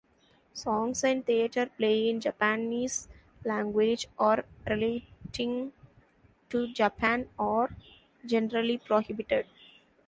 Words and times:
Songs 0.55 1.03
and 1.03 1.23
theater 1.23 1.67
play 1.67 2.09
in 2.09 2.19
Japanese 2.21 3.07
language 3.45 4.07
or 4.17 4.45
relating 4.67 5.73
to 6.49 6.73
Japan 6.73 7.29
are 7.37 7.77
generally 8.25 8.79
prohibited. 8.79 9.45